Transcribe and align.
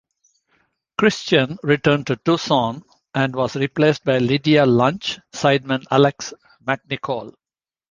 Christian 0.97 1.59
returned 1.61 2.07
to 2.07 2.15
Tucson 2.15 2.83
and 3.13 3.35
was 3.35 3.55
replaced 3.55 4.03
by 4.03 4.17
Lydia 4.17 4.65
Lunch 4.65 5.19
sideman 5.31 5.83
Alex 5.91 6.33
MacNicol. 6.65 7.35